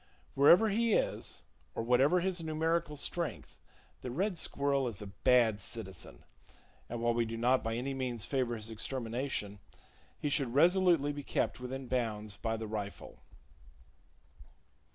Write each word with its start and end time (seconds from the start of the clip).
Wherever 0.33 0.69
he 0.69 0.93
is 0.93 1.43
or 1.75 1.83
whatever 1.83 2.21
his 2.21 2.37
[Page 2.37 2.45
80] 2.45 2.47
numerical 2.53 2.95
strength, 2.95 3.59
the 4.01 4.09
red 4.09 4.35
squirrel 4.39 4.87
is 4.87 4.99
a 4.99 5.05
bad 5.05 5.59
citizen, 5.61 6.23
and, 6.89 7.03
while 7.03 7.13
we 7.13 7.23
do 7.23 7.37
not 7.37 7.63
by 7.63 7.75
any 7.75 7.93
means 7.93 8.25
favor 8.25 8.55
his 8.55 8.71
extermination, 8.71 9.59
he 10.19 10.27
should 10.27 10.55
resolutely 10.55 11.13
be 11.13 11.21
kept 11.21 11.59
within 11.59 11.85
bounds 11.87 12.35
by 12.35 12.57
the 12.57 12.65
rifle. 12.65 13.19